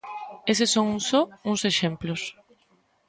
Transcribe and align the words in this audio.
Eses 0.51 0.71
son 0.75 0.89
só 1.09 1.21
uns 1.49 1.61
exemplos. 1.71 2.21